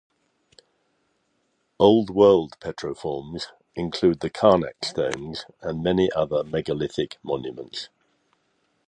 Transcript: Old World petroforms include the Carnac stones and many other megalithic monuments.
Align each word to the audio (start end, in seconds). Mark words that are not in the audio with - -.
Old 1.77 2.09
World 2.09 2.55
petroforms 2.59 3.45
include 3.75 4.21
the 4.21 4.31
Carnac 4.31 4.83
stones 4.83 5.45
and 5.61 5.83
many 5.83 6.11
other 6.13 6.43
megalithic 6.43 7.17
monuments. 7.21 7.89